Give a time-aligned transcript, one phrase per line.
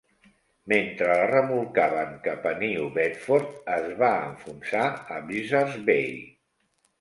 [0.71, 6.11] Mentre la remolcaven cap a New Bedford, es va enfonsar a Buzzards Bay.